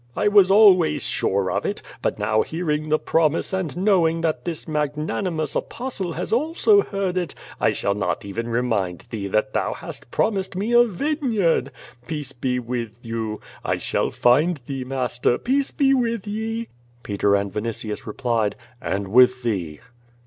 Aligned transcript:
I 0.15 0.29
was 0.29 0.49
always 0.49 1.03
sure 1.05 1.51
of 1.51 1.63
it, 1.63 1.83
but 2.01 2.17
now 2.17 2.41
hearing 2.41 2.89
the 2.89 2.97
promise 2.97 3.53
and 3.53 3.77
knowing 3.77 4.21
that 4.21 4.45
this 4.45 4.67
mag 4.67 4.95
nanimous 4.97 5.55
Apostle 5.55 6.13
has 6.13 6.33
also 6.33 6.81
heard 6.81 7.19
it, 7.19 7.35
I 7.59 7.71
shall 7.71 7.93
not 7.93 8.25
even 8.25 8.49
remind 8.49 9.01
248 9.11 9.11
^^^ 9.11 9.11
VADI8, 9.11 9.11
thee 9.11 9.27
that 9.37 9.53
thou 9.53 9.73
hast 9.75 10.09
promised 10.09 10.55
me 10.55 10.71
a 10.73 10.85
vineyard. 10.85 11.71
Pea<je 12.07 12.33
be 12.41 12.57
with 12.57 12.93
you. 13.03 13.39
I 13.63 13.77
shall 13.77 14.09
find 14.09 14.59
thee, 14.65 14.83
Master. 14.83 15.37
Peace 15.37 15.69
be 15.69 15.93
with 15.93 16.25
ye.'^ 16.25 16.69
Peter 17.03 17.35
and 17.35 17.53
Vinitius 17.53 18.07
replied: 18.07 18.55
"And 18.81 19.07
with 19.07 19.43
thee." 19.43 19.81